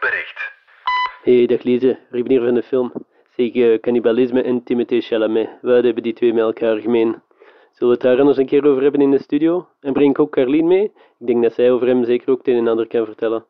[0.00, 0.38] bericht.
[1.22, 2.92] Hey, dag Lise, Ruben hier van de film.
[3.36, 7.16] Zeg, eh, cannibalisme en Timothée Chalamet, wat hebben die twee met elkaar gemeen?
[7.72, 9.66] Zullen we het daar anders een keer over hebben in de studio?
[9.80, 10.92] En breng ik ook Carlien mee?
[11.18, 13.44] Ik denk dat zij over hem zeker ook het een en ander kan vertellen.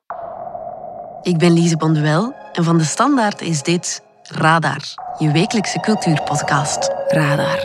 [1.23, 4.81] Ik ben Lise Bonduel en van de Standaard is dit Radar,
[5.19, 6.93] je wekelijkse cultuurpodcast.
[7.09, 7.59] Radar.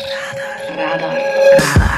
[0.75, 0.77] Radar.
[0.77, 1.17] Radar.
[1.57, 1.94] Radar.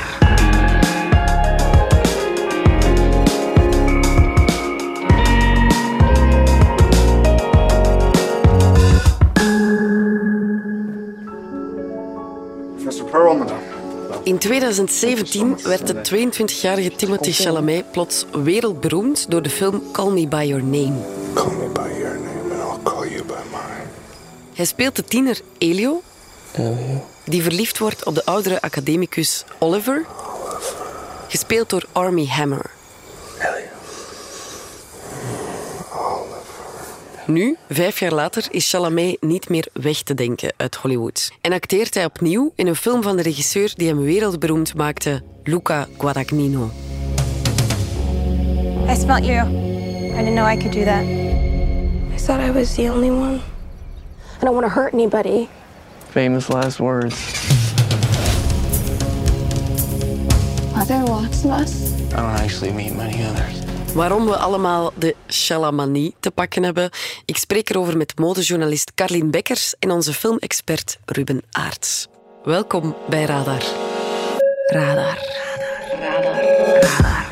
[14.38, 20.46] In 2017 werd de 22-jarige Timothée Chalamet plots wereldberoemd door de film Call Me By
[20.48, 20.94] Your Name.
[21.34, 23.88] Call me by your name and I'll call you by mine.
[24.54, 26.02] Hij speelt de tiener Elio,
[27.24, 30.06] die verliefd wordt op de oudere academicus Oliver,
[31.28, 32.77] gespeeld door Army Hammer.
[37.28, 41.32] Nu, vijf jaar later, is Chalamet niet meer weg te denken uit Hollywood.
[41.42, 45.88] En acteert hij opnieuw in een film van de regisseur die hem wereldberoemd maakte, Luca
[45.98, 46.72] Guadagnino.
[48.90, 49.48] I smelt you.
[49.48, 51.04] I didn't know I could do that.
[51.04, 53.36] I thought I was the only one.
[54.42, 55.48] I don't want to hurt anybody.
[56.10, 57.16] Famous last words.
[60.76, 61.92] Are there lots of us?
[62.14, 63.67] I don't actually meet many others.
[63.98, 66.90] Waarom we allemaal de Chalamanie te pakken hebben,
[67.26, 72.08] ik spreek erover met modejournalist Carlien Bekkers en onze filmexpert Ruben Aarts.
[72.44, 73.64] Welkom bij Radar.
[74.68, 75.18] Radar.
[76.00, 76.44] Radar.
[76.82, 77.26] Radar.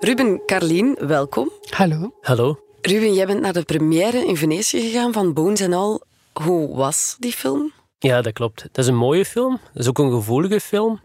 [0.00, 1.50] Ruben, Carlien, welkom.
[1.70, 2.12] Hallo.
[2.20, 2.58] Hallo?
[2.80, 6.00] Ruben, jij bent naar de première in Venetië gegaan van Bones and All.
[6.32, 7.72] Hoe was die film?
[7.98, 8.62] Ja, dat klopt.
[8.62, 9.60] Dat is een mooie film.
[9.72, 11.00] Dat is ook een gevoelige film.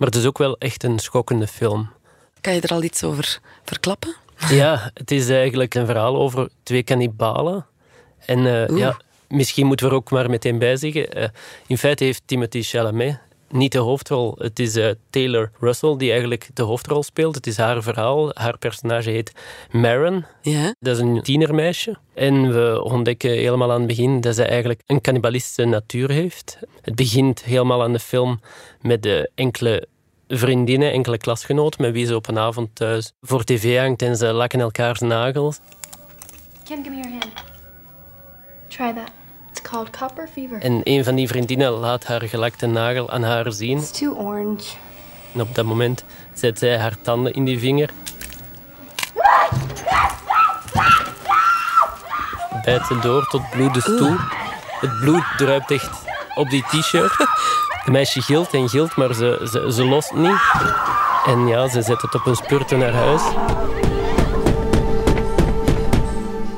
[0.00, 1.90] Maar het is ook wel echt een schokkende film.
[2.40, 4.14] Kan je er al iets over verklappen?
[4.48, 7.66] Ja, het is eigenlijk een verhaal over twee kannibalen.
[8.18, 8.96] En eh, ja,
[9.28, 11.12] misschien moeten we er ook maar meteen bij zeggen.
[11.12, 11.28] eh,
[11.66, 13.18] in feite heeft Timothy Chalamet
[13.50, 14.34] niet de hoofdrol.
[14.38, 17.34] Het is eh, Taylor Russell die eigenlijk de hoofdrol speelt.
[17.34, 18.30] Het is haar verhaal.
[18.34, 19.32] Haar personage heet
[19.70, 20.26] Maren.
[20.42, 20.74] Ja.
[20.78, 21.96] Dat is een tienermeisje.
[22.14, 26.58] En we ontdekken helemaal aan het begin dat zij eigenlijk een cannibalistische natuur heeft.
[26.82, 28.40] Het begint helemaal aan de film
[28.80, 29.86] met de enkele
[30.32, 34.32] vriendinnen, enkele klasgenoten met wie ze op een avond thuis voor tv hangt en ze
[34.32, 35.58] lakken elkaars nagels.
[36.64, 37.32] Ken, give me your hand.
[38.68, 39.10] Try that.
[39.50, 40.60] It's called copper fever.
[40.60, 43.78] En een van die vriendinnen laat haar gelakte nagel aan haar zien.
[43.78, 44.76] It's too orange.
[45.34, 47.90] En op dat moment zet zij haar tanden in die vinger.
[52.64, 54.16] Bijt ze door tot bloedens toe.
[54.80, 56.04] Het bloed druipt echt
[56.34, 57.16] op die t-shirt.
[57.80, 60.40] Het meisje gilt en gilt, maar ze, ze, ze lost niet.
[61.26, 63.22] En ja, ze zet het op een spurten naar huis.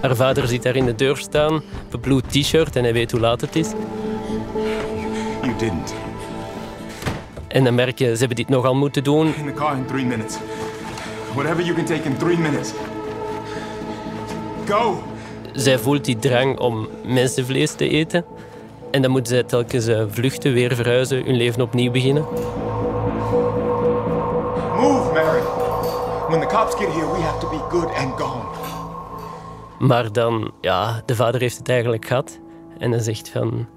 [0.00, 3.40] Haar vader ziet daar in de deur staan, bebloed t-shirt en hij weet hoe laat
[3.40, 3.68] het is.
[5.42, 5.94] You didn't.
[7.48, 9.34] En dan merk je, ze hebben dit nogal moeten doen.
[9.34, 10.36] In the car in three minutes.
[11.34, 12.72] Whatever you can take in three minutes.
[14.68, 15.02] Go!
[15.52, 18.24] zij voelt die drang om mensenvlees te eten.
[18.92, 22.22] En dan moet zij telkens eh, vluchten, weer verhuizen, hun leven opnieuw beginnen.
[24.76, 25.42] Move, Mary.
[26.28, 28.44] When the cops get here, we have to be good and gone.
[29.78, 32.38] Maar dan, ja, de vader heeft het eigenlijk gehad.
[32.78, 33.68] En dan zegt van,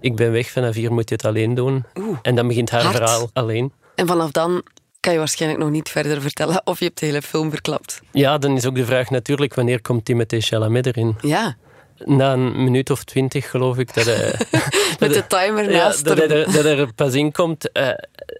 [0.00, 1.84] ik ben weg, vanaf hier moet je het alleen doen.
[2.22, 2.96] En dan begint haar hard.
[2.96, 3.72] verhaal alleen.
[3.94, 4.62] En vanaf dan
[5.00, 8.00] kan je waarschijnlijk nog niet verder vertellen of je hebt de hele film verklapt.
[8.12, 11.16] Ja, dan is ook de vraag natuurlijk, wanneer komt Timothée Chalamet erin?
[11.20, 11.56] Ja,
[12.04, 14.34] Na een minuut of twintig geloof ik dat hij...
[15.00, 16.36] met de timer Ja, naast dat, hij hem.
[16.36, 17.72] er, dat hij er pas in komt.
[17.72, 17.88] Eh,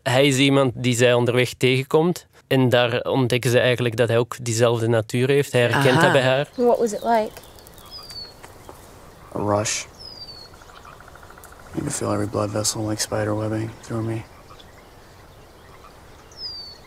[0.03, 2.26] hij is iemand die zij onderweg tegenkomt.
[2.47, 5.53] En daar ontdekken ze eigenlijk dat hij ook diezelfde natuur heeft.
[5.53, 6.00] Hij herkent Aha.
[6.03, 6.49] dat bij haar.
[6.54, 7.31] What was it like?
[9.37, 9.84] A rush.
[11.72, 14.20] You can feel every blood vessel like spider webbing through me.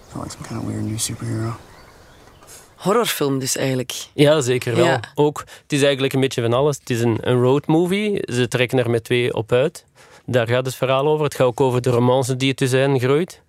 [0.10, 1.56] Felt like some kind of weird new superhero.
[2.84, 3.94] Horrorfilm dus eigenlijk.
[4.14, 4.86] Ja, zeker wel.
[4.86, 5.00] Ja.
[5.16, 6.78] Ook, het is eigenlijk een beetje van alles.
[6.80, 8.20] Het is een, een roadmovie.
[8.34, 9.86] Ze trekken er met twee op uit.
[10.26, 11.24] Daar gaat het verhaal over.
[11.24, 13.42] Het gaat ook over de romance die tussen hen groeit.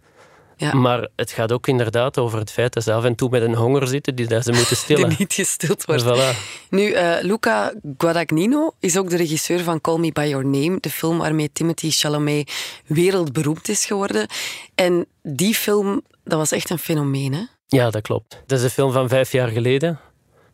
[0.56, 0.75] Ja.
[0.75, 3.54] Maar het gaat ook inderdaad over het feit dat ze af en toe met een
[3.54, 5.08] honger zitten die dat ze moeten stillen.
[5.08, 6.04] Die niet gestild wordt.
[6.04, 6.38] Voilà.
[6.70, 10.90] Nu, eh, Luca Guadagnino is ook de regisseur van Call Me By Your Name, de
[10.90, 12.52] film waarmee Timothy Chalamet
[12.86, 14.26] wereldberoemd is geworden.
[14.75, 17.42] En die film, dat was echt een fenomeen, hè?
[17.74, 18.42] Ja, dat klopt.
[18.46, 19.98] Dat is een film van vijf jaar geleden.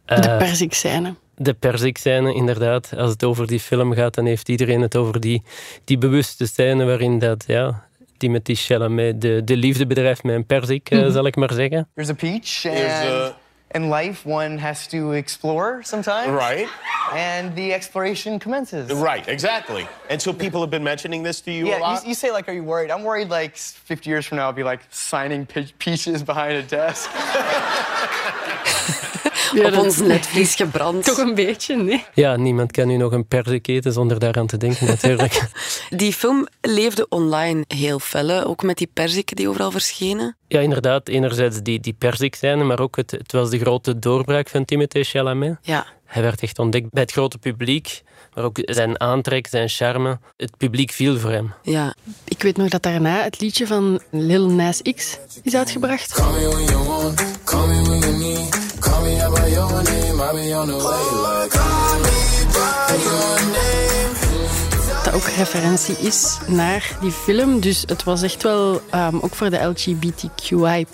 [0.04, 1.14] De Eh, persikscène.
[1.36, 2.90] de persikscène, inderdaad.
[2.96, 5.42] Als het over die film gaat, dan heeft iedereen het over die,
[5.84, 7.84] die bewuste scène waarin dat, ja,
[8.16, 11.88] Timothy Chalamet de, de liefde bedrijft met een perzik, eh, zal ik maar zeggen.
[11.94, 13.36] There's a peach, and There's a-
[13.74, 16.32] in life one has to explore sometimes.
[16.32, 16.68] Right.
[17.12, 18.92] And the exploration commences.
[18.92, 19.88] Right, exactly.
[20.08, 22.48] And so people have been mentioning this to you a Yeah, you, you say like,
[22.48, 22.90] are you worried?
[22.90, 26.62] I'm worried like 50 years from now I'll be like signing pe- peaches behind a
[26.62, 27.10] desk.
[29.54, 31.04] Op ons netvlies gebrand.
[31.04, 32.04] Toch een beetje, nee.
[32.14, 35.42] Ja, niemand kan nu nog een perzik eten zonder daaraan te denken, natuurlijk.
[35.90, 38.46] Die film leefde online heel fel, hè?
[38.46, 40.36] ook met die perziken die overal verschenen.
[40.48, 41.08] ja, inderdaad.
[41.08, 45.58] Enerzijds die, die perzikzijde, maar ook het, het was de grote doorbraak van Timothée Chalamet.
[45.62, 45.86] Ja.
[46.04, 48.02] Hij werd echt ontdekt bij het grote publiek,
[48.34, 50.18] maar ook zijn aantrek, zijn charme.
[50.36, 51.52] Het publiek viel voor hem.
[51.62, 51.94] Ja.
[52.24, 56.22] Ik weet nog dat daarna het liedje van Lil Nas X is uitgebracht.
[65.04, 67.60] Dat ook referentie is naar die film.
[67.60, 70.86] Dus het was echt wel, ehm, ook voor de LGBTQI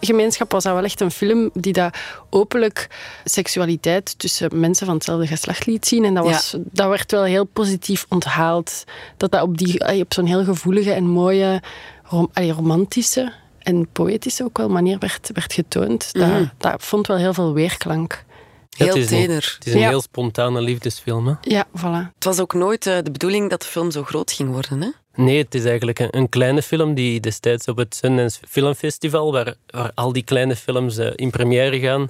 [0.00, 1.96] gemeenschap, was dat wel echt een film die dat
[2.30, 2.88] openlijk
[3.24, 6.04] seksualiteit tussen mensen van hetzelfde geslacht liet zien.
[6.04, 8.84] En dat, was, dat werd wel heel positief onthaald.
[9.16, 11.62] Dat dat op, die, allee, op zo'n heel gevoelige en mooie,
[12.02, 16.12] rom, allee, romantische en poëtische ook wel manier werd, werd getoond.
[16.12, 16.44] Dat, Mhm.
[16.58, 18.24] dat vond wel heel veel weerklank.
[18.68, 19.54] Ja, Heel het is een- teder.
[19.58, 19.88] Het is een Ja.
[19.88, 21.26] heel spontane liefdesfilm.
[21.26, 21.34] Hè?
[21.40, 22.14] Ja, voilà.
[22.14, 24.80] Het was ook nooit eh, de bedoeling dat de film zo groot ging worden.
[24.82, 24.88] Hè?
[25.14, 29.32] Nee, het is eigenlijk een, een kleine film die destijds op het Sundance Film Festival,
[29.32, 32.08] waar, waar al die kleine films eh, in première gaan,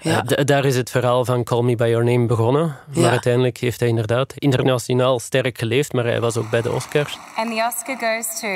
[0.00, 0.24] Ja.
[0.24, 2.76] eh, d- daar is het verhaal van Call Me By Your Name begonnen.
[2.94, 3.10] Maar Ja.
[3.10, 7.18] uiteindelijk heeft hij inderdaad internationaal sterk geleefd, maar hij was ook bij de Oscars.
[7.36, 8.48] And the Oscar goes to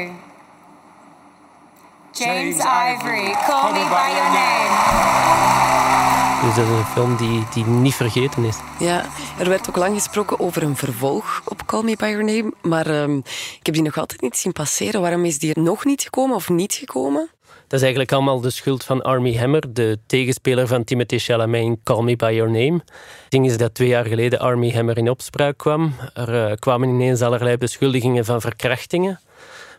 [2.18, 3.34] James, Ivory.
[3.46, 4.72] Call me by your name.
[6.44, 8.56] Dus dat is een film die, die niet vergeten is.
[8.78, 9.04] Ja,
[9.38, 12.52] er werd ook lang gesproken over een vervolg op Call Me By Your Name.
[12.62, 13.16] Maar ehm,
[13.58, 15.00] ik heb die nog altijd niet zien passeren.
[15.00, 17.30] Waarom is die er nog niet gekomen of niet gekomen?
[17.42, 21.80] Dat is eigenlijk allemaal de schuld van Armie Hammer, de tegenspeler van Timothée Chalamet in
[21.82, 22.80] Call Me By Your Name.
[23.22, 25.94] Het ding is dat twee jaar geleden Armie Hammer in opspraak kwam.
[26.14, 29.20] Er eh, kwamen ineens allerlei beschuldigingen van verkrachtingen.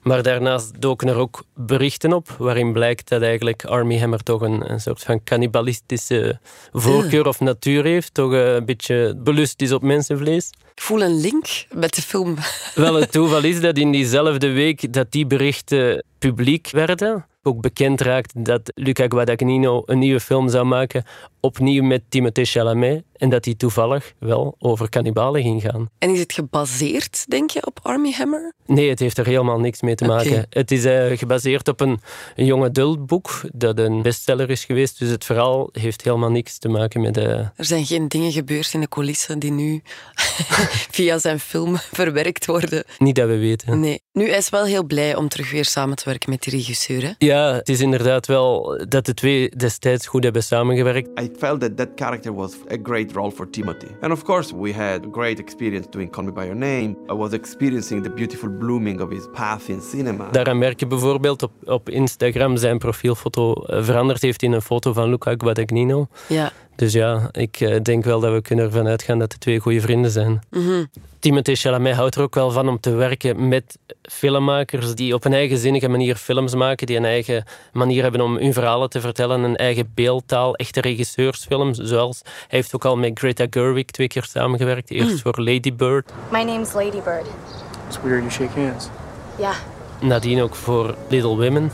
[0.07, 4.71] Maar daarnaast doken er ook berichten op waarin blijkt dat eigenlijk Armie Hammer toch een,
[4.71, 6.39] een soort van cannibalistische
[6.71, 8.13] voorkeur of natuur heeft.
[8.13, 10.50] Toch eh, een beetje belust is op mensenvlees.
[10.75, 12.36] Ik voel een link met de film.
[12.75, 18.01] Wel, het toeval is dat in diezelfde week dat die berichten publiek werden, ook bekend
[18.01, 21.04] raakte dat Luca Guadagnino een nieuwe film zou maken,
[21.39, 25.90] opnieuw met Timothée Chalamet, en dat die toevallig wel over kannibalen ging gaan.
[25.98, 28.54] En is het gebaseerd, denk je, op Armie Hammer?
[28.66, 30.46] Nee, het heeft er helemaal niks mee te maken.
[30.50, 32.00] Het is eh, gebaseerd op een,
[32.36, 36.58] een young adult boek dat een bestseller is geweest, dus het verhaal heeft helemaal niks
[36.58, 37.18] te maken met...
[37.18, 39.81] eh, Er zijn geen dingen gebeurd in de coulissen die nu
[40.92, 42.84] via zijn film verwerkt worden.
[42.98, 43.80] niet dat we weten.
[43.80, 44.02] Nee.
[44.14, 47.02] Nu, hij is wel heel blij om terug weer samen te werken met die regisseur.
[47.04, 47.12] Hè?
[47.18, 51.19] Ja, het is inderdaad wel dat de twee destijds goed hebben samengewerkt.
[51.19, 53.88] I felt that that character was a great role for Timothy.
[54.01, 56.95] And of course, we had a great experience doing Call Me By Your Name.
[57.09, 60.30] I was experiencing the beautiful blooming of his path in cinema.
[60.31, 65.09] Daaraan merk je bijvoorbeeld op, op Instagram zijn profielfoto veranderd heeft in een foto van
[65.09, 66.07] Luca Guadagnino.
[66.27, 66.51] Ja.
[66.78, 69.82] Dus ja, ik eh, denk wel dat we kunnen ervan uitgaan dat de twee goede
[69.82, 70.42] vrienden zijn.
[70.50, 70.86] Mhm.
[71.20, 75.34] Timothée Chalamet houdt er ook wel van om te werken met filmmakers die op een
[75.34, 77.44] eigenzinnige manier films maken, die een eigen
[77.74, 81.78] manier hebben om hun verhalen te vertellen, een eigen beeldtaal, echte regisseursfilms.
[81.78, 84.92] Zoals hij heeft ook al met Greta Gerwig twee keer samengewerkt.
[84.92, 85.18] Eerst Mm.
[85.19, 87.26] voor Lady Bird, My name's Ladybird.
[87.88, 88.88] It's weird you shake hands.
[89.40, 89.56] Yeah.
[90.02, 91.72] nadien ook voor Little Women.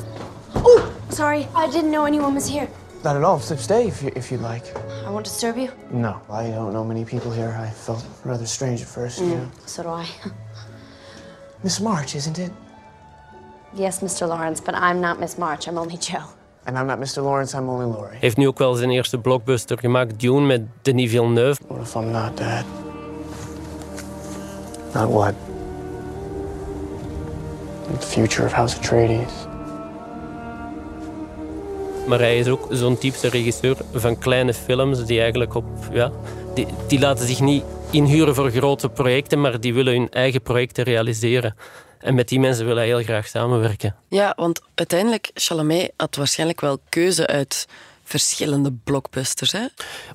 [1.10, 2.68] Sorry, I didn't know anyone was here.
[3.04, 3.40] Not at all.
[3.40, 4.64] So stay if you if you'd like.
[5.06, 5.70] I won't disturb you.
[5.92, 7.52] No, I don't know many people here.
[7.68, 9.20] I felt rather strange at first.
[9.20, 9.50] Mm, you know.
[9.66, 10.06] So do I.
[11.64, 12.52] Miss March, isn't it?
[13.76, 14.28] yes, Mr.
[14.28, 15.68] Lawrence, but I'm not Miss March.
[15.68, 16.24] I'm only Joe.
[16.66, 17.22] And I'm not Mr.
[17.24, 17.54] Lawrence.
[17.58, 18.10] I'm only Laurie.
[18.10, 21.62] Hij heeft nu ook wel zijn eerste blockbuster gemaakt, Dune, met Denis Villeneuve.
[21.68, 22.64] What if I'm not that?
[24.94, 25.34] Not what?
[28.00, 29.32] The future of House Atreides.
[32.08, 35.66] Maar hij is ook zo'n typische regisseur van kleine films die eigenlijk op...
[35.92, 36.12] Ja,
[36.56, 40.84] die, die laten zich niet inhuren voor grote projecten, maar die willen hun eigen projecten
[40.84, 41.56] realiseren.
[42.00, 43.96] En met die mensen wil hij heel graag samenwerken.
[44.10, 47.68] Ja, want uiteindelijk, Chalamet had waarschijnlijk wel keuze uit
[48.20, 49.52] verschillende blockbusters.
[49.52, 49.66] Hè?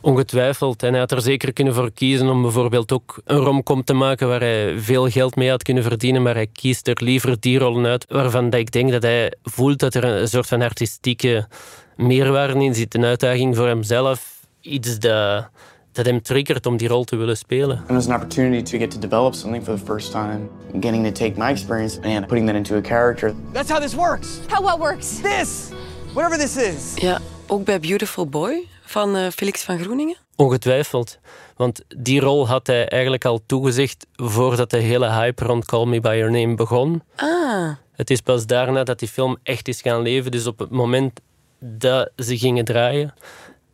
[0.00, 0.82] Ongetwijfeld.
[0.82, 4.28] En hij had er zeker kunnen voor kiezen om bijvoorbeeld ook een romcom te maken
[4.28, 7.86] waar hij veel geld mee had kunnen verdienen, maar hij kiest er liever die rollen
[7.86, 11.48] uit waarvan dat ik denk dat hij voelt dat er een soort van artistieke
[11.96, 12.94] meerwaarde in zit.
[12.94, 14.36] Een uitdaging voor hemzelf.
[14.60, 15.50] Iets dat
[15.92, 17.76] dat hem triggert om die rol te willen spelen.
[17.78, 20.48] And it was an opportunity to get to develop something for the first time,
[20.80, 23.34] getting to take my experience and putting that into a character.
[23.52, 24.40] That's how this works.
[24.46, 25.20] How what works?
[25.20, 25.70] This,
[26.12, 26.94] whatever this is.
[26.94, 30.16] Ja, ook bij Beautiful Boy van uh, Felix van Groeningen.
[30.36, 31.18] Ongetwijfeld.
[31.56, 36.00] Want die rol had hij eigenlijk al toegezegd voordat de hele hype rond Call Me
[36.00, 37.02] By Your Name begon.
[37.16, 37.70] Ah.
[37.92, 40.30] Het is pas daarna dat die film echt is gaan leven.
[40.30, 41.20] Dus op het moment
[41.58, 43.14] dat ze gingen draaien,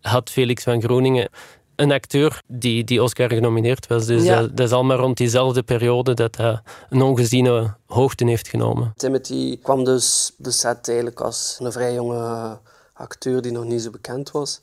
[0.00, 1.28] had Felix van Groeningen
[1.76, 4.06] een acteur die, die Oscar genomineerd was.
[4.06, 4.40] Dus Ja.
[4.40, 8.92] dat, dat is allemaal rond diezelfde periode dat hij een ongeziene hoogte heeft genomen.
[8.96, 12.58] Timothy kwam dus de set eigenlijk als een vrij jonge
[13.04, 14.60] acteur die nog niet zo bekend was.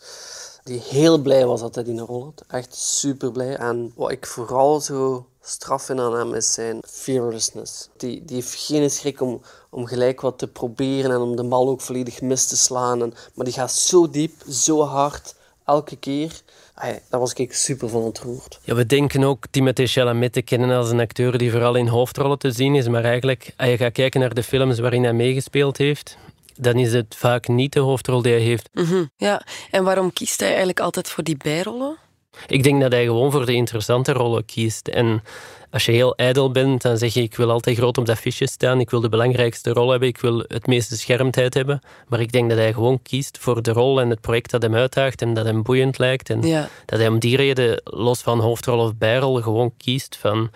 [0.63, 2.43] Die heel blij was dat hij die rol had.
[2.47, 3.55] Echt super blij.
[3.55, 7.89] En wat ik vooral zo straf vind aan hem is zijn fearlessness.
[7.97, 11.69] Die, die heeft geen schrik om, om gelijk wat te proberen en om de bal
[11.69, 13.01] ook volledig mis te slaan.
[13.01, 16.41] En, maar die gaat zo diep, zo hard, elke keer.
[16.73, 18.59] Ay, daar was ik super van ontroerd.
[18.63, 22.37] Ja, we denken ook Timothée Chalamet te kennen als een acteur die vooral in hoofdrollen
[22.37, 22.87] te zien is.
[22.87, 26.17] Maar eigenlijk, als je gaat kijken naar de films waarin hij meegespeeld heeft,
[26.55, 28.69] dan is het vaak niet de hoofdrol die hij heeft.
[28.73, 29.41] Mhm, Ja,
[29.71, 31.97] en waarom kiest hij eigenlijk altijd voor die bijrollen?
[32.47, 34.87] Ik denk dat hij gewoon voor de interessante rollen kiest.
[34.87, 35.23] En
[35.71, 38.47] als je heel ijdel bent, dan zeg je ik wil altijd groot op dat fiche
[38.47, 38.79] staan.
[38.79, 40.07] Ik wil de belangrijkste rol hebben.
[40.09, 41.81] Ik wil het meeste schermtijd hebben.
[42.07, 44.75] Maar ik denk dat hij gewoon kiest voor de rol en het project dat hem
[44.75, 46.29] uitdaagt en dat hem boeiend lijkt.
[46.29, 46.69] En Ja.
[46.85, 50.49] dat hij om die reden, los van hoofdrol of bijrol, gewoon kiest van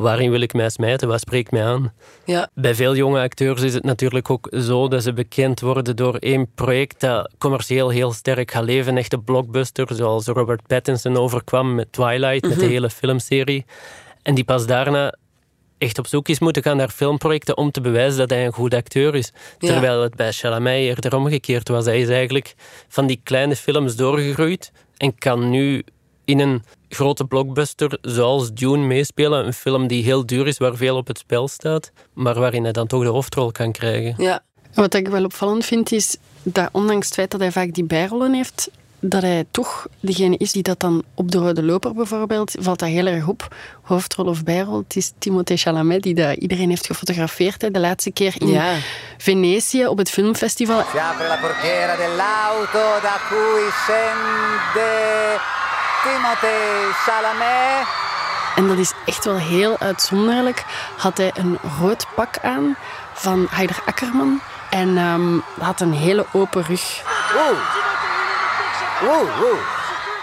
[0.00, 1.92] waarin wil ik mij smijten, wat spreekt mij aan.
[2.24, 2.48] Ja.
[2.54, 6.48] Bij veel jonge acteurs is het natuurlijk ook zo dat ze bekend worden door één
[6.54, 8.92] project dat commercieel heel sterk gaat leven.
[8.92, 12.72] Een echte blockbuster, zoals Robert Pattinson overkwam met Twilight, met de Mhm.
[12.72, 13.64] hele filmserie.
[14.22, 15.14] En die pas daarna
[15.78, 18.74] echt op zoek is moeten gaan naar filmprojecten om te bewijzen dat hij een goed
[18.74, 19.32] acteur is.
[19.58, 19.68] Ja.
[19.72, 21.84] Terwijl het bij Chalamet eerder omgekeerd was.
[21.84, 22.54] Hij is eigenlijk
[22.88, 25.82] van die kleine films doorgegroeid en kan nu
[26.30, 29.46] in een grote blockbuster zoals Dune meespelen.
[29.46, 32.72] Een film die heel duur is, waar veel op het spel staat, maar waarin hij
[32.72, 34.14] dan toch de hoofdrol kan krijgen.
[34.18, 34.42] Ja.
[34.74, 38.32] Wat ik wel opvallend vind, is dat ondanks het feit dat hij vaak die bijrollen
[38.32, 38.70] heeft,
[39.00, 42.88] dat hij toch degene is die dat dan op de rode loper bijvoorbeeld, valt dat
[42.88, 43.54] heel erg op.
[43.82, 44.78] Hoofdrol of bijrol.
[44.78, 47.62] Het is Timothée Chalamet die dat iedereen heeft gefotografeerd.
[47.62, 48.74] Hè, de laatste keer in Ja.
[49.18, 50.82] Venetië op het filmfestival.
[50.92, 55.58] Si apre la portiera dell'auto da cui scende
[56.02, 57.86] Timothée Chalamet.
[58.56, 60.64] En dat is echt wel heel uitzonderlijk.
[60.96, 62.76] Had hij een rood pak aan
[63.14, 64.40] van Heider Akkerman.
[64.70, 67.02] En ehm, had een hele open rug.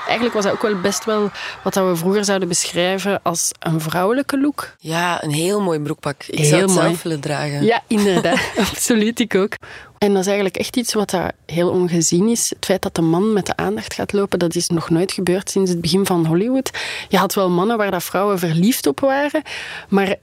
[0.06, 1.32] Eigenlijk was dat ook wel best wel
[1.62, 4.70] wat we vroeger zouden beschrijven als een vrouwelijke look.
[4.80, 6.24] Ja, een heel mooi broekpak.
[6.28, 6.82] Ik Heel zou het mooi.
[6.88, 7.64] zelf willen dragen.
[7.64, 8.40] Ja, inderdaad.
[8.72, 9.52] Absoluut, ik ook.
[9.98, 12.50] En dat is eigenlijk echt iets wat daar heel ongezien is.
[12.50, 15.50] Het feit dat de man met de aandacht gaat lopen, dat is nog nooit gebeurd
[15.50, 16.72] sinds het begin van Hollywood.
[17.10, 19.42] Je had wel mannen waar dat vrouwen verliefd op waren,
[19.89, 20.20] maar het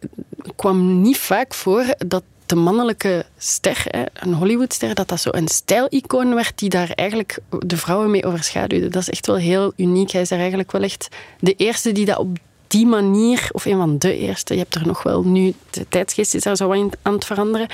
[0.57, 6.35] kwam niet vaak voor dat de mannelijke ster, een Hollywoodster, dat dat zo een stijlicoon
[6.35, 8.89] werd die daar eigenlijk de vrouwen mee overschaduwde.
[8.89, 10.11] Dat is echt wel heel uniek.
[10.11, 11.09] Hij is er eigenlijk wel echt
[11.41, 12.39] de eerste die dat op
[12.75, 16.35] die manier, of een van de eerste, je hebt er nog wel nu, de tijdsgeest
[16.35, 17.69] is daar zo aan het veranderen,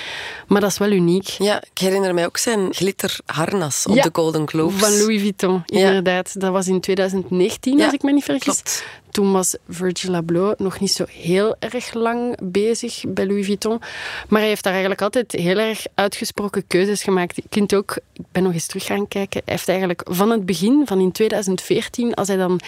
[0.46, 1.26] maar dat is wel uniek.
[1.28, 4.80] Ja, ik herinner mij ook zijn glitterharnas op Ja, de Golden Globes.
[4.80, 5.86] Van Louis Vuitton, Ja.
[5.86, 6.40] inderdaad.
[6.40, 8.42] Dat was in 2019, Ja, als ik me niet vergis.
[8.44, 8.84] klopt.
[9.10, 13.80] Toen was Virgil Abloh nog niet zo heel erg lang bezig bij Louis Vuitton.
[14.28, 17.36] Maar hij heeft daar eigenlijk altijd heel erg uitgesproken keuzes gemaakt.
[17.36, 20.46] Je kunt ook, ik ben nog eens terug gaan kijken, hij heeft eigenlijk van het
[20.46, 22.60] begin, van in 2014, als hij dan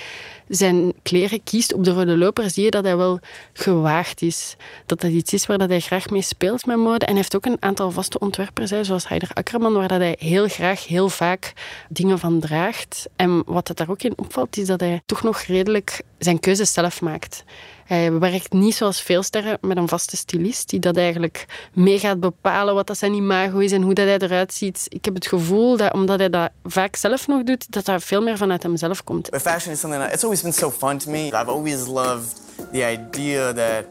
[0.48, 3.20] zijn kleren kiest op de rode loper, zie je dat hij wel
[3.52, 4.56] gewaagd is.
[4.86, 7.04] Dat dat iets is waar dat hij graag mee speelt met mode.
[7.04, 10.48] En hij heeft ook een aantal vaste ontwerpers, zoals Heider Akkerman, waar dat hij heel
[10.48, 11.52] graag, heel vaak
[11.88, 13.06] dingen van draagt.
[13.16, 16.72] En wat het daar ook in opvalt, is dat hij toch nog redelijk zijn keuzes
[16.72, 17.44] zelf maakt.
[17.84, 22.20] Hij werkt niet zoals veel sterren met een vaste stylist die dat eigenlijk mee gaat
[22.20, 24.86] bepalen wat dat zijn imago is en hoe dat hij eruit ziet.
[24.88, 28.22] Ik heb het gevoel dat omdat hij dat vaak zelf nog doet, dat dat veel
[28.22, 29.30] meer vanuit hemzelf komt.
[29.30, 31.26] But fashion is something that it's always been so fun to me.
[31.26, 32.40] I've always loved
[32.72, 33.84] the idea that,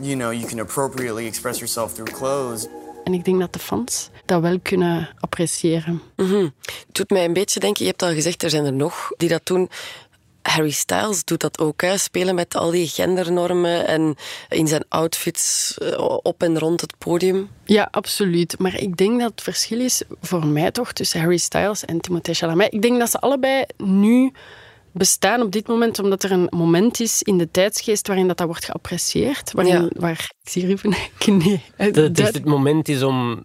[0.00, 2.66] you know, you can appropriately express yourself through clothes.
[3.04, 6.02] En ik denk dat de fans dat wel kunnen appreciëren.
[6.16, 6.48] Mhm.
[6.64, 9.28] Het doet mij een beetje denken, je hebt al gezegd, er zijn er nog die
[9.28, 9.70] dat doen.
[10.48, 11.98] Harry Styles doet dat ook, hè?
[11.98, 14.14] spelen met al die gendernormen en
[14.48, 17.48] in zijn outfits eh, op en rond het podium.
[17.64, 18.58] Ja, absoluut.
[18.58, 22.34] Maar ik denk dat het verschil is voor mij toch tussen Harry Styles en Timothée
[22.34, 22.72] Chalamet.
[22.74, 24.32] Ik denk dat ze allebei nu
[24.92, 28.46] bestaan op dit moment omdat er een moment is in de tijdsgeest waarin dat, dat
[28.46, 29.52] wordt geapprecieerd.
[29.52, 29.88] Waarin, Ja.
[29.92, 30.90] waar, ik zie Ruben,
[31.26, 31.62] nee.
[31.76, 33.44] Dat het echt het moment is om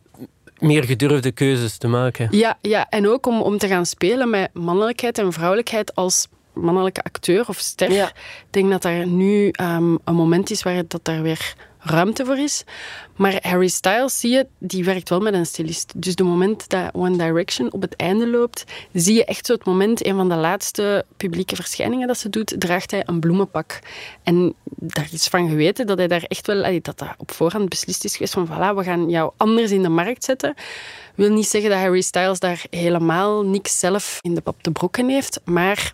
[0.60, 2.28] meer gedurfde keuzes te maken.
[2.32, 7.04] Ja, ja, en ook om, om te gaan spelen met mannelijkheid en vrouwelijkheid als mannelijke
[7.04, 7.92] acteur of ster.
[7.92, 8.14] Ik
[8.50, 12.64] denk dat er nu ehm, een moment is waar dat daar weer ruimte voor is.
[13.16, 15.94] Maar Harry Styles, zie je, die werkt wel met een stylist.
[15.96, 18.64] Dus de moment dat One Direction op het einde loopt,
[18.94, 22.56] zie je echt zo het moment, een van de laatste publieke verschijningen dat ze doet,
[22.58, 23.80] draagt hij een bloemenpak.
[24.24, 28.04] En daar is van geweten dat hij daar echt wel, dat dat op voorhand beslist
[28.04, 30.54] is geweest van voilà, we gaan jou anders in de markt zetten.
[31.16, 35.10] wil niet zeggen dat Harry Styles daar helemaal niks zelf in de pap te brokken
[35.10, 35.94] heeft, maar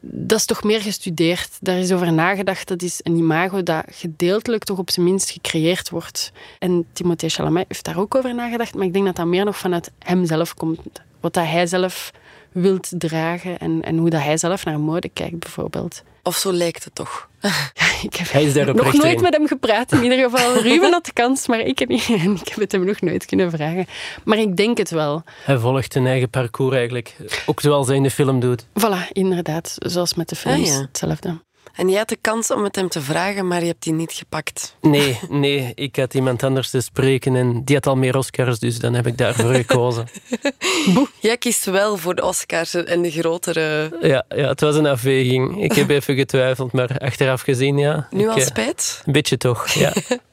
[0.00, 1.58] dat is toch meer gestudeerd.
[1.60, 2.68] Daar is over nagedacht.
[2.68, 6.32] Dat is een imago dat gedeeltelijk toch op zijn minst gecreëerd wordt.
[6.58, 8.74] En Timothée Chalamet heeft daar ook over nagedacht.
[8.74, 10.80] Maar ik denk dat dat meer nog vanuit hemzelf komt.
[11.20, 12.10] Wat dat hij zelf
[12.52, 16.02] wilt dragen en, en hoe dat hij zelf naar mode kijkt, bijvoorbeeld.
[16.22, 17.28] Of zo lijkt het toch?
[18.02, 19.92] ik heb nog nooit met hem gepraat.
[19.92, 22.08] In ieder geval, Ruben had de kans, maar ik niet.
[22.08, 23.86] En ik heb het hem nog nooit kunnen vragen.
[24.24, 25.22] Maar ik denk het wel.
[25.44, 27.16] Hij volgt een eigen parcours eigenlijk.
[27.46, 28.64] Ook zoals hij in de film doet.
[28.64, 29.74] Voilà, inderdaad.
[29.78, 30.70] Zoals met de films.
[30.70, 31.40] Ah, Hetzelfde.
[31.74, 34.12] En je had de kans om het hem te vragen, maar je hebt die niet
[34.12, 34.76] gepakt.
[34.80, 35.72] Nee, nee.
[35.74, 39.06] Ik had iemand anders te spreken en die had al meer Oscars, dus dan heb
[39.06, 40.08] ik daarvoor gekozen.
[40.94, 41.08] Boe.
[41.20, 43.96] Jij kiest wel voor de Oscars en de grotere...
[44.00, 45.62] Ja, ja, het was een afweging.
[45.62, 48.06] Ik heb even getwijfeld, maar achteraf gezien, ja.
[48.10, 49.02] Nu al ik, spijt?
[49.06, 49.92] Een beetje toch, ja.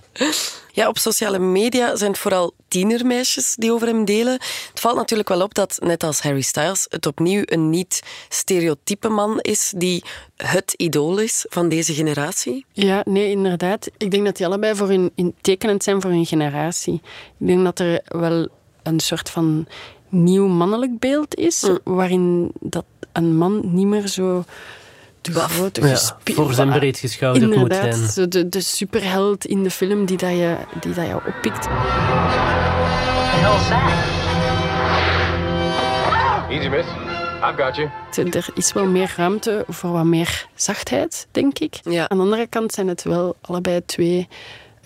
[0.71, 4.33] Ja, op sociale media zijn het vooral tienermeisjes die over hem delen.
[4.69, 9.39] Het valt natuurlijk wel op dat, net als Harry Styles, het opnieuw een niet-stereotype man
[9.41, 10.03] is die
[10.35, 12.65] het idool is van deze generatie.
[12.71, 13.87] Ja, nee, inderdaad.
[13.97, 17.01] Ik denk dat die allebei voor hun, in tekenend zijn voor hun generatie.
[17.39, 18.47] Ik denk dat er wel
[18.83, 19.67] een soort van
[20.09, 21.79] nieuw mannelijk beeld is, Mm.
[21.83, 24.43] waarin dat een man niet meer zo
[25.21, 28.09] de grote Ja, voor zijn breedgeschouderd moet Inderdaad, zijn.
[28.09, 31.67] zo de, de superheld in de film die, dat je, die dat jou oppikt.
[36.49, 36.87] Easy, miss.
[37.41, 37.89] I've got you.
[38.31, 41.79] Er is wel meer ruimte voor wat meer zachtheid, denk ik.
[41.83, 44.27] Aan de andere kant zijn het wel allebei twee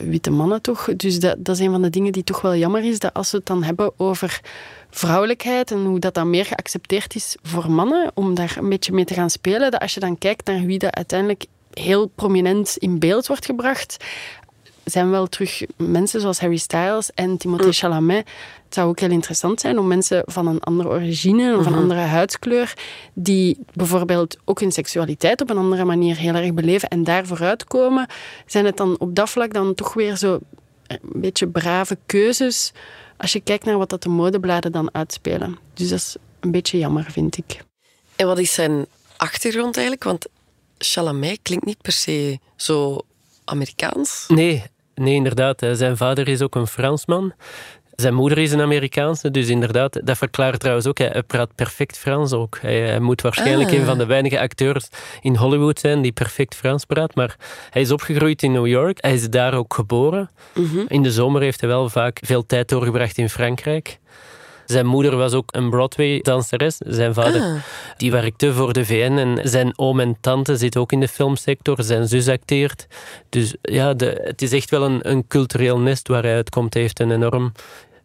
[0.09, 0.95] witte mannen, toch?
[0.95, 3.31] Dus dat, dat is een van de dingen die toch wel jammer is, dat als
[3.31, 4.41] we het dan hebben over
[4.89, 9.05] vrouwelijkheid en hoe dat dan meer geaccepteerd is voor mannen, om daar een beetje mee
[9.05, 12.99] te gaan spelen, dat als je dan kijkt naar wie dat uiteindelijk heel prominent in
[12.99, 13.97] beeld wordt gebracht,
[14.83, 18.27] zijn wel terug mensen zoals Harry Styles en Timothée Chalamet.
[18.65, 21.81] Het zou ook heel interessant zijn om mensen van een andere origine of een Mhm.
[21.81, 22.73] andere huidskleur,
[23.13, 27.63] die bijvoorbeeld ook hun seksualiteit op een andere manier heel erg beleven en daar vooruit
[27.63, 28.07] komen,
[28.45, 30.39] zijn het dan op dat vlak dan toch weer zo
[30.87, 32.71] een beetje brave keuzes
[33.17, 35.57] als je kijkt naar wat dat de modebladen dan uitspelen.
[35.73, 37.63] Dus dat is een beetje jammer, vind ik.
[38.15, 38.85] En wat is zijn
[39.17, 40.03] achtergrond eigenlijk?
[40.05, 40.25] Want
[40.77, 43.01] Chalamet klinkt niet per se zo
[43.51, 44.25] Amerikaans.
[44.27, 44.63] Nee,
[44.95, 45.65] nee, inderdaad.
[45.71, 47.33] Zijn vader is ook een Fransman.
[47.95, 50.97] Zijn moeder is een Amerikaanse, dus inderdaad, dat verklaart trouwens ook.
[50.97, 52.57] Hij praat perfect Frans ook.
[52.61, 53.75] Hij, hij moet waarschijnlijk Ah.
[53.77, 54.87] een van de weinige acteurs
[55.21, 57.15] in Hollywood zijn die perfect Frans praat.
[57.15, 57.35] Maar
[57.69, 58.97] hij is opgegroeid in New York.
[59.01, 60.29] Hij is daar ook geboren.
[60.53, 60.79] Mhm.
[60.87, 63.99] In de zomer heeft hij wel vaak veel tijd doorgebracht in Frankrijk.
[64.71, 66.77] Zijn moeder was ook een Broadway-danseres.
[66.77, 67.55] Zijn vader Ah.
[67.97, 69.17] die werkte voor de VN.
[69.17, 71.83] En zijn oom en tante zitten ook in de filmsector.
[71.83, 72.87] Zijn zus acteert.
[73.29, 76.73] Dus ja, de, het is echt wel een, een cultureel nest waar hij uitkomt.
[76.73, 77.51] Hij heeft een enorm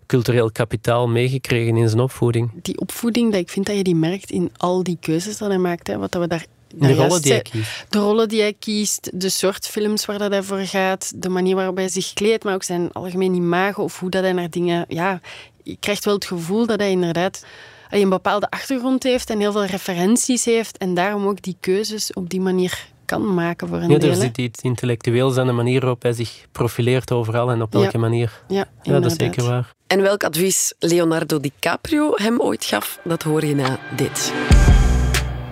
[0.06, 2.50] cultureel kapitaal meegekregen in zijn opvoeding.
[2.62, 5.58] Die opvoeding, dat ik vind dat je die merkt in al die keuzes dat hij
[5.58, 5.86] maakt.
[5.86, 7.84] Hè, wat dat we daar De daar rollen die hij kiest.
[7.88, 11.54] De rollen die hij kiest, de soort films waar dat hij voor gaat, de manier
[11.54, 14.84] waarop hij zich kleedt, maar ook zijn algemeen imago of hoe dat hij naar dingen...
[14.88, 15.20] Ja,
[15.66, 17.44] je krijgt wel het gevoel dat hij inderdaad
[17.90, 22.30] een bepaalde achtergrond heeft en heel veel referenties heeft en daarom ook die keuzes op
[22.30, 24.10] die manier kan maken voor een Ja, deel.
[24.10, 27.90] er zit iets intellectueels aan de manier waarop hij zich profileert overal en op welke
[27.92, 27.98] Ja.
[27.98, 28.42] manier.
[28.48, 29.74] Ja, ja, dat is zeker waar.
[29.86, 34.32] En welk advies Leonardo DiCaprio hem ooit gaf, dat hoor je na dit.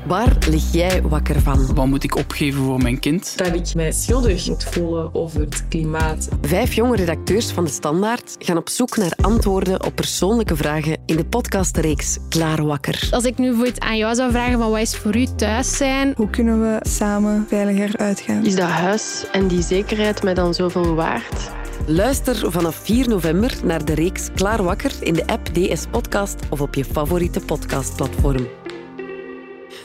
[0.07, 1.75] Waar lig jij wakker van?
[1.75, 3.39] Wat moet ik opgeven voor mijn kind?
[3.39, 6.29] Dat ik mij schuldig moet voelen over het klimaat.
[6.43, 11.17] Vijf jonge redacteurs van De Standaard gaan op zoek naar antwoorden op persoonlijke vragen in
[11.17, 13.09] de podcastreeks Klaar Wakker.
[13.11, 16.13] Als ik nu bijvoorbeeld aan jou zou vragen van wat is voor u thuis zijn?
[16.17, 18.45] Hoe kunnen we samen veiliger uitgaan?
[18.45, 21.51] Is dat huis en die zekerheid mij dan zoveel waard?
[21.87, 26.61] Luister vanaf 4 november naar de reeks Klaar Wakker in de app DS Podcast of
[26.61, 28.47] op je favoriete podcastplatform.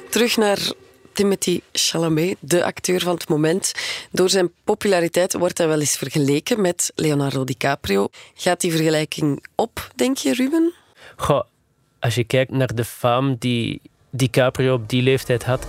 [0.09, 0.71] Terug naar
[1.13, 3.73] Timothy Chalamet, de acteur van het moment.
[4.11, 8.07] Door zijn populariteit wordt hij wel eens vergeleken met Leonardo DiCaprio.
[8.33, 10.73] Gaat die vergelijking op, denk je, Ruben?
[11.99, 15.67] Als je kijkt naar de faam die DiCaprio op die leeftijd had.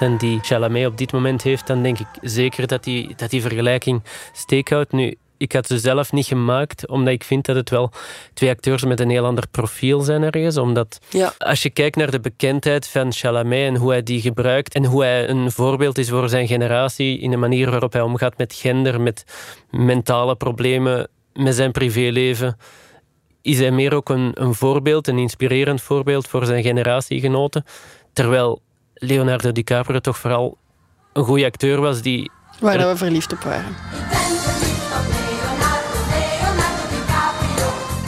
[0.00, 3.40] En die Chalamet op dit moment heeft, dan denk ik zeker dat die, dat die
[3.40, 4.92] vergelijking steek houdt.
[4.92, 7.92] Nu, Ik had ze zelf niet gemaakt, omdat ik vind dat het wel
[8.34, 10.56] twee acteurs met een heel ander profiel zijn ergens.
[10.56, 11.32] Omdat Ja.
[11.38, 15.02] als je kijkt naar de bekendheid van Chalamet en hoe hij die gebruikt en hoe
[15.02, 19.00] hij een voorbeeld is voor zijn generatie in de manier waarop hij omgaat met gender,
[19.00, 19.24] met
[19.70, 22.56] mentale problemen, met zijn privéleven,
[23.42, 27.64] is hij meer ook een, een voorbeeld, een inspirerend voorbeeld voor zijn generatiegenoten.
[28.12, 28.62] Terwijl
[28.94, 30.58] Leonardo DiCaprio toch vooral
[31.12, 33.76] een goede acteur was die Waar we verliefd op waren.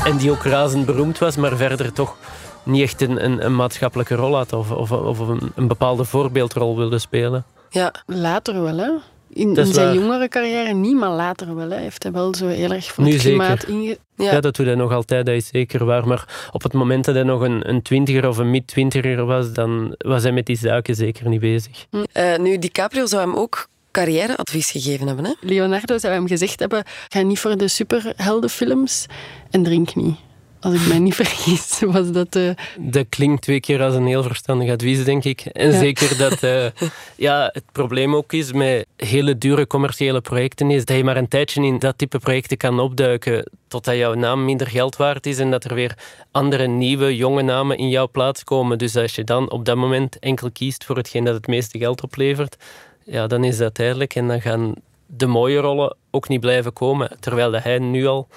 [0.04, 2.16] En die ook razend beroemd was, maar verder toch
[2.62, 6.76] niet echt een, een, een maatschappelijke rol had of, of, of een, een bepaalde voorbeeldrol
[6.76, 7.44] wilde spelen.
[7.70, 8.90] Ja, later wel, hè.
[9.28, 9.94] In, zijn waar.
[9.94, 11.70] jongere carrière niet, maar later wel.
[11.70, 11.76] Hè.
[11.76, 13.68] Heeft hij wel zo heel erg voor Nu het klimaat zeker.
[13.68, 13.98] inge...
[14.16, 14.40] Ja.
[14.40, 16.06] dat doet hij nog altijd, dat is zeker waar.
[16.06, 19.94] Maar op het moment dat hij nog een, een twintiger of een mid-twintiger was, dan
[19.98, 21.86] was hij met die zaken zeker niet bezig.
[22.12, 25.24] Eh, nu, DiCaprio zou hem ook carrièreadvies gegeven hebben.
[25.24, 25.33] Hè?
[25.40, 29.07] Leonardo zou hem gezegd hebben: ga niet voor de superheldenfilms
[29.50, 30.16] en drink niet.
[30.61, 32.37] Als ik mij niet vergis, was dat.
[32.37, 35.40] eh, Dat klinkt twee keer als een heel verstandig advies, denk ik.
[35.40, 35.78] En Ja.
[35.78, 36.66] zeker dat eh,
[37.16, 41.28] ja, het probleem ook is met hele dure commerciële projecten, is dat je maar een
[41.28, 45.50] tijdje in dat type projecten kan opduiken totdat jouw naam minder geld waard is en
[45.50, 45.98] dat er weer
[46.31, 48.78] andere nieuwe, jonge namen in jouw plaats komen.
[48.78, 52.02] Dus als je dan op dat moment enkel kiest voor hetgeen dat het meeste geld
[52.02, 52.57] oplevert,
[53.04, 54.74] ja, dan is dat tijdelijk en dan gaan
[55.06, 57.10] de mooie rollen ook niet blijven komen.
[57.20, 58.28] Terwijl dat hij nu al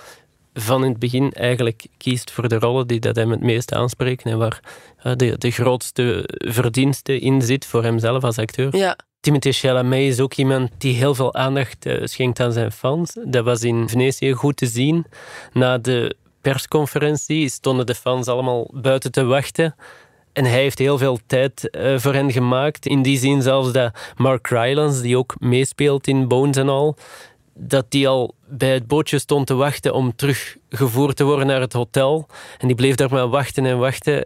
[0.54, 4.32] van in het begin eigenlijk kiest voor de rollen die dat hem het meest aanspreken
[4.32, 4.60] en waar
[5.04, 8.75] ja, de, de grootste verdienste in zit voor hemzelf als acteur.
[8.75, 8.97] Ja.
[9.19, 13.17] Timothée Chalamet is ook iemand die heel veel aandacht eh, schenkt aan zijn fans.
[13.23, 15.06] Dat was in Venetië goed te zien.
[15.54, 19.75] Na de persconferentie stonden de fans allemaal buiten te wachten.
[20.36, 22.86] En hij heeft heel veel tijd eh, voor hen gemaakt.
[22.86, 26.98] In die zin zelfs dat Mark Rylance, die ook meespeelt in Bones en al,
[27.54, 31.74] dat die al bij het bootje stond te wachten om teruggevoerd te worden naar het
[31.74, 32.28] hotel.
[32.58, 34.26] En die bleef daar maar wachten en wachten.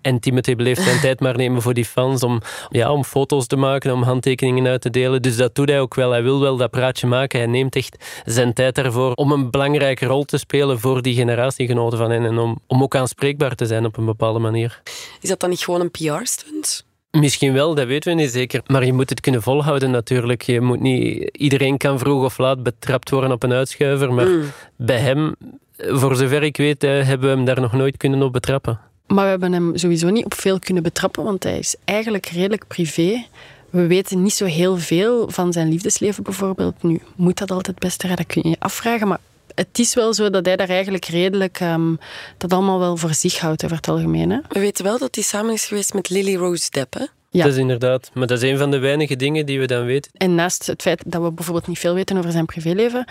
[0.00, 3.56] En Timothée bleef zijn tijd maar nemen voor die fans om, ja, om foto's te
[3.56, 5.22] maken, om handtekeningen uit te delen.
[5.22, 6.10] Dus dat doet hij ook wel.
[6.10, 7.38] Hij wil wel dat praatje maken.
[7.38, 11.98] Hij neemt echt zijn tijd daarvoor om een belangrijke rol te spelen voor die generatiegenoten
[11.98, 12.24] van hen.
[12.24, 14.80] En om, om ook aanspreekbaar te zijn op een bepaalde manier.
[15.20, 16.86] Is dat dan niet gewoon een PR-stunt?
[17.10, 18.60] Misschien wel, dat weten we niet zeker.
[18.66, 20.42] Maar je moet het kunnen volhouden natuurlijk.
[20.42, 24.12] Je moet niet, iedereen kan vroeg of laat betrapt worden op een uitschuiver.
[24.12, 24.42] Maar Mm.
[24.76, 25.34] bij hem,
[25.76, 28.80] voor zover ik weet, eh, hebben we hem daar nog nooit kunnen op betrappen.
[29.08, 32.66] Maar we hebben hem sowieso niet op veel kunnen betrappen, want hij is eigenlijk redelijk
[32.66, 33.26] privé.
[33.70, 36.82] We weten niet zo heel veel van zijn liefdesleven bijvoorbeeld.
[36.82, 39.08] Nu, moet dat altijd best raar, dat kun je je afvragen.
[39.08, 39.20] Maar
[39.54, 41.94] het is wel zo dat hij daar eigenlijk redelijk ehm,
[42.36, 44.30] dat allemaal wel voor zich houdt over het algemeen.
[44.30, 44.38] Hè?
[44.48, 47.08] We weten wel dat hij samen is geweest met Lily Rose Depp.
[47.30, 47.42] Ja.
[47.42, 48.10] Dat is inderdaad.
[48.14, 50.10] Maar dat is een van de weinige dingen die we dan weten.
[50.14, 53.04] En naast het feit dat we bijvoorbeeld niet veel weten over zijn privéleven,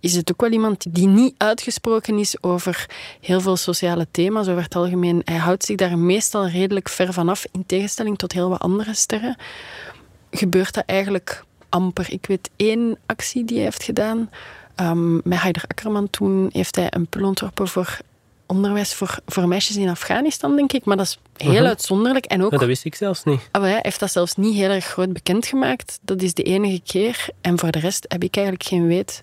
[0.00, 2.86] is het ook wel iemand die niet uitgesproken is over
[3.20, 5.22] heel veel sociale thema's, over het algemeen.
[5.24, 9.36] Hij houdt zich daar meestal redelijk ver vanaf, in tegenstelling tot heel wat andere sterren.
[10.30, 12.12] Gebeurt dat eigenlijk amper.
[12.12, 14.30] Ik weet één actie die hij heeft gedaan.
[14.74, 17.98] Ehm, met Haider Akkerman toen heeft hij een pul ontworpen voor
[18.46, 20.84] onderwijs voor, voor meisjes in Afghanistan, denk ik.
[20.84, 21.64] Maar dat is heel Mhm.
[21.64, 22.24] uitzonderlijk.
[22.24, 23.48] En ook Maar dat wist ik zelfs niet.
[23.50, 25.98] Ah, hij heeft dat zelfs niet heel erg groot bekendgemaakt.
[26.02, 27.26] Dat is de enige keer.
[27.40, 29.22] En voor de rest heb ik eigenlijk geen weet.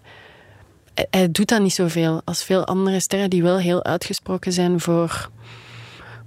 [0.93, 4.79] Hij, hij doet dat niet zoveel als veel andere sterren die wel heel uitgesproken zijn
[4.79, 5.29] voor...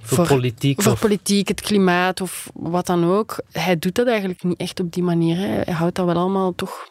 [0.07, 3.41] Voor politiek Voor of- politiek, het klimaat of wat dan ook.
[3.53, 5.37] Hij doet dat eigenlijk niet echt op die manier.
[5.37, 5.47] Hè.
[5.47, 6.89] Hij houdt dat wel allemaal toch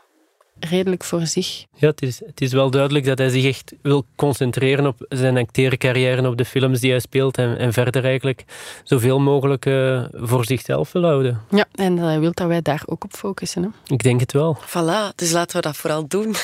[0.70, 1.66] redelijk voor zich.
[1.76, 5.38] Ja, het is, het is wel duidelijk dat hij zich echt wil concentreren op zijn
[5.38, 7.38] acteercarrière en op de films die hij speelt.
[7.38, 8.44] En, en verder eigenlijk
[8.84, 11.42] zoveel mogelijk eh, voor zichzelf wil houden.
[11.50, 13.64] Ja, en hij wil dat wij daar ook op focussen.
[13.64, 13.94] Hè.
[13.94, 14.58] Ik denk het wel.
[14.68, 16.36] Voilà, dus laten we dat vooral doen.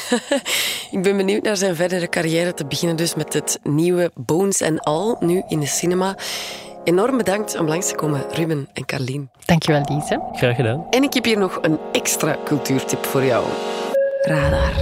[0.96, 2.54] ik ben benieuwd naar zijn verdere carrière.
[2.54, 6.18] Te beginnen dus met het nieuwe Bones and All, nu in de cinema.
[6.84, 9.30] Enorm bedankt om langs te komen, Ruben en Carlien.
[9.46, 10.22] Dankjewel, Lise.
[10.34, 10.86] Graag gedaan.
[10.90, 13.46] En ik heb hier nog een extra cultuurtip voor jou.
[14.22, 14.74] Radar.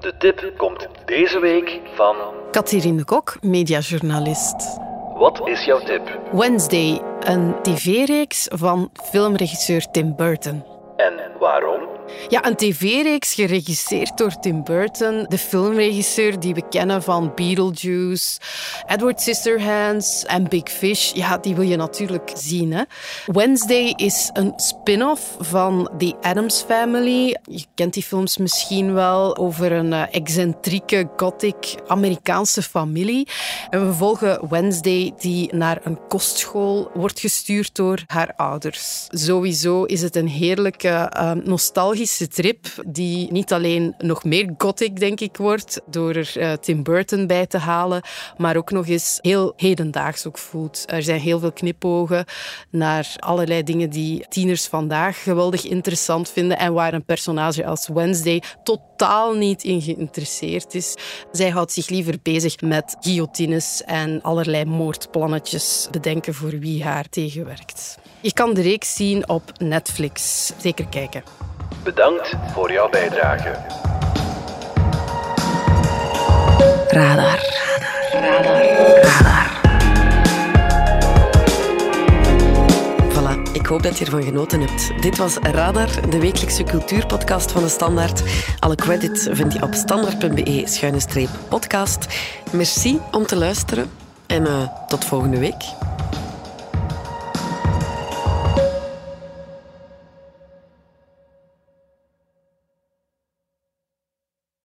[0.00, 2.16] De tip komt deze week van...
[2.50, 4.78] Catherine de Kok, mediajournalist.
[5.14, 6.20] Wat is jouw tip?
[6.30, 10.64] Wednesday, een tv-reeks van filmregisseur Tim Burton.
[10.96, 11.91] En waarom?
[12.28, 18.40] Ja, een tv-reeks geregisseerd door Tim Burton, de filmregisseur die we kennen van Beetlejuice,
[18.86, 21.12] Edward Scissorhands en Big Fish.
[21.12, 22.72] Ja, die wil je natuurlijk zien.
[22.72, 22.82] Hè?
[23.26, 27.36] Wednesday is een spin-off van The Addams Family.
[27.44, 33.28] Je kent die films misschien wel over een eh, excentrieke, gothic Amerikaanse familie.
[33.70, 39.06] En we volgen Wednesday die naar een kostschool wordt gestuurd door haar ouders.
[39.10, 45.00] Sowieso is het een heerlijke, eh, nostalgische nostalgische trip die niet alleen nog meer gothic,
[45.00, 48.02] denk ik, wordt door er uh, Tim Burton bij te halen,
[48.36, 50.84] maar ook nog eens heel hedendaags ook voelt.
[50.86, 52.24] Er zijn heel veel knipogen
[52.70, 58.42] naar allerlei dingen die tieners vandaag geweldig interessant vinden en waar een personage als Wednesday
[58.62, 60.94] totaal niet in geïnteresseerd is.
[61.32, 67.98] Zij houdt zich liever bezig met guillotines en allerlei moordplannetjes bedenken voor wie haar tegenwerkt.
[68.20, 70.52] Je kan de reeks zien op Netflix.
[70.58, 71.22] Zeker kijken.
[71.84, 73.52] Bedankt voor jouw bijdrage.
[76.88, 77.40] Radar.
[78.12, 78.64] Radar.
[79.00, 79.60] Radar.
[83.08, 85.02] Voilà, ik hoop dat je ervan genoten hebt.
[85.02, 88.22] Dit was Radar, de wekelijkse cultuurpodcast van de Standaard.
[88.58, 92.06] Alle credits vind je op standaard.be-podcast.
[92.52, 93.90] Merci om te luisteren
[94.26, 95.64] en uh, tot volgende week.